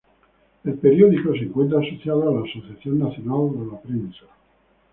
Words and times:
El 0.63 0.73
periódico 0.79 1.31
se 1.33 1.43
encuentra 1.43 1.77
asociado 1.77 2.27
a 2.27 2.33
la 2.33 2.41
Asociación 2.49 2.97
Nacional 2.97 3.51
de 3.53 3.71
la 3.71 3.79
Prensa. 3.79 4.25